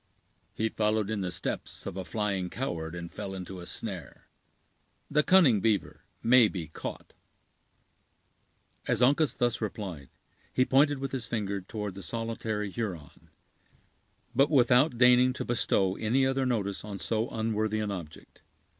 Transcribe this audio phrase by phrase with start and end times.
[0.55, 4.25] "He followed in the steps of a flying coward, and fell into a snare.
[5.11, 7.13] The cunning beaver may be caught."
[8.87, 10.09] As Uncas thus replied,
[10.51, 13.29] he pointed with his finger toward the solitary Huron,
[14.33, 18.41] but without deigning to bestow any other notice on so unworthy an object.